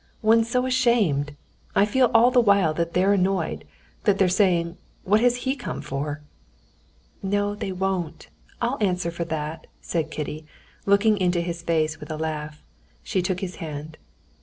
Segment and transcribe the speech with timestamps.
[0.23, 1.35] One's so ashamed!
[1.75, 3.65] I feel all the while that they're annoyed,
[4.05, 6.21] that they're saying, 'What has he come for?'"
[7.21, 8.27] "No, they won't.
[8.63, 10.43] I'll answer for that," said Kitty,
[10.87, 12.63] looking into his face with a laugh.
[13.03, 13.99] She took his hand.